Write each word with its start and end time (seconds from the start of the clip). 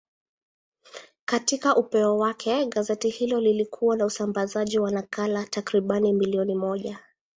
Katika 1.25 1.75
upeo 1.75 2.17
wake, 2.17 2.65
gazeti 2.65 3.09
hilo 3.09 3.39
lilikuwa 3.41 3.97
na 3.97 4.05
usambazaji 4.05 4.79
wa 4.79 4.91
nakala 4.91 5.45
takriban 5.45 6.13
milioni 6.13 6.55
moja. 6.55 6.99